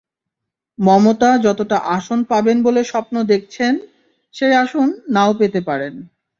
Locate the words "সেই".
4.35-4.53